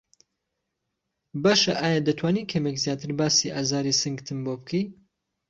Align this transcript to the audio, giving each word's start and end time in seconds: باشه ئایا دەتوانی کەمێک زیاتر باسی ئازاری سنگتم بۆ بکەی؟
باشه 1.43 1.71
ئایا 1.81 1.99
دەتوانی 2.07 2.49
کەمێک 2.51 2.77
زیاتر 2.85 3.09
باسی 3.19 3.53
ئازاری 3.55 3.99
سنگتم 4.01 4.37
بۆ 4.45 4.53
بکەی؟ 4.59 4.83